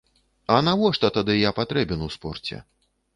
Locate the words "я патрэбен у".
1.35-2.09